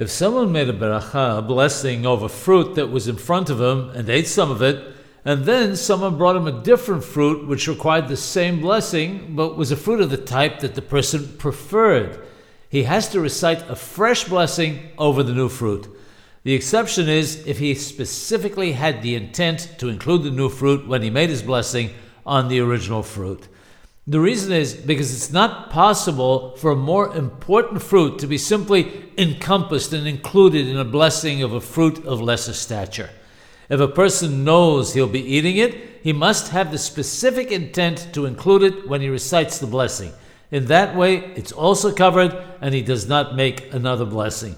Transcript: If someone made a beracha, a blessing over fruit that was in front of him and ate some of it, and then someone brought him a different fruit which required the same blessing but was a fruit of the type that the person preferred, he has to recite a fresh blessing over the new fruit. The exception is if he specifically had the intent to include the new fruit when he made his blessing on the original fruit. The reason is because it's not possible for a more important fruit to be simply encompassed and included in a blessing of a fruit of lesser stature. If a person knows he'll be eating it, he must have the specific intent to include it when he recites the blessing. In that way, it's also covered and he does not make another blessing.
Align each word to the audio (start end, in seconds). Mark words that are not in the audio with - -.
If 0.00 0.10
someone 0.10 0.50
made 0.50 0.70
a 0.70 0.72
beracha, 0.72 1.40
a 1.40 1.42
blessing 1.42 2.06
over 2.06 2.26
fruit 2.26 2.74
that 2.76 2.90
was 2.90 3.06
in 3.06 3.16
front 3.16 3.50
of 3.50 3.60
him 3.60 3.90
and 3.90 4.08
ate 4.08 4.26
some 4.26 4.50
of 4.50 4.62
it, 4.62 4.82
and 5.26 5.44
then 5.44 5.76
someone 5.76 6.16
brought 6.16 6.36
him 6.36 6.46
a 6.46 6.62
different 6.62 7.04
fruit 7.04 7.46
which 7.46 7.68
required 7.68 8.08
the 8.08 8.16
same 8.16 8.62
blessing 8.62 9.36
but 9.36 9.58
was 9.58 9.70
a 9.70 9.76
fruit 9.76 10.00
of 10.00 10.08
the 10.08 10.16
type 10.16 10.60
that 10.60 10.74
the 10.74 10.80
person 10.80 11.36
preferred, 11.36 12.18
he 12.70 12.84
has 12.84 13.10
to 13.10 13.20
recite 13.20 13.68
a 13.68 13.76
fresh 13.76 14.24
blessing 14.24 14.88
over 14.96 15.22
the 15.22 15.34
new 15.34 15.50
fruit. 15.50 15.86
The 16.44 16.54
exception 16.54 17.06
is 17.10 17.46
if 17.46 17.58
he 17.58 17.74
specifically 17.74 18.72
had 18.72 19.02
the 19.02 19.14
intent 19.14 19.74
to 19.80 19.90
include 19.90 20.22
the 20.22 20.30
new 20.30 20.48
fruit 20.48 20.88
when 20.88 21.02
he 21.02 21.10
made 21.10 21.28
his 21.28 21.42
blessing 21.42 21.90
on 22.24 22.48
the 22.48 22.60
original 22.60 23.02
fruit. 23.02 23.48
The 24.10 24.18
reason 24.18 24.50
is 24.50 24.74
because 24.74 25.14
it's 25.14 25.32
not 25.32 25.70
possible 25.70 26.56
for 26.56 26.72
a 26.72 26.76
more 26.76 27.16
important 27.16 27.80
fruit 27.80 28.18
to 28.18 28.26
be 28.26 28.38
simply 28.38 29.08
encompassed 29.16 29.92
and 29.92 30.04
included 30.04 30.66
in 30.66 30.76
a 30.76 30.84
blessing 30.84 31.44
of 31.44 31.52
a 31.52 31.60
fruit 31.60 32.04
of 32.04 32.20
lesser 32.20 32.52
stature. 32.52 33.10
If 33.68 33.78
a 33.78 33.86
person 33.86 34.42
knows 34.42 34.92
he'll 34.92 35.06
be 35.06 35.36
eating 35.36 35.58
it, 35.58 36.00
he 36.02 36.12
must 36.12 36.48
have 36.48 36.72
the 36.72 36.78
specific 36.78 37.52
intent 37.52 38.08
to 38.14 38.26
include 38.26 38.64
it 38.64 38.88
when 38.88 39.00
he 39.00 39.08
recites 39.08 39.60
the 39.60 39.68
blessing. 39.68 40.10
In 40.50 40.66
that 40.66 40.96
way, 40.96 41.18
it's 41.36 41.52
also 41.52 41.94
covered 41.94 42.36
and 42.60 42.74
he 42.74 42.82
does 42.82 43.08
not 43.08 43.36
make 43.36 43.72
another 43.72 44.04
blessing. 44.04 44.56